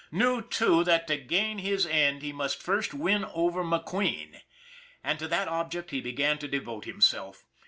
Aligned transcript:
Knew, 0.11 0.41
too, 0.41 0.83
that 0.85 1.05
to 1.09 1.17
gain 1.17 1.59
his 1.59 1.85
end 1.85 2.23
he 2.23 2.33
must 2.33 2.59
first 2.63 2.91
win 2.91 3.23
over 3.23 3.63
McQueen. 3.63 4.41
And 5.03 5.19
to 5.19 5.27
that 5.27 5.47
object 5.47 5.91
he 5.91 6.01
began 6.01 6.39
to 6.39 6.47
devote 6.47 6.85
himself. 6.85 7.45